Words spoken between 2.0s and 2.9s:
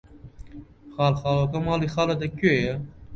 لەکوێیە؟!